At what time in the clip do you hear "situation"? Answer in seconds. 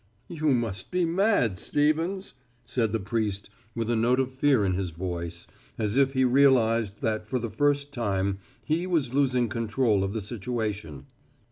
10.21-11.05